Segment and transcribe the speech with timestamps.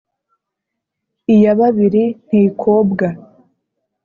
[1.33, 3.07] iya babiri ntikobwa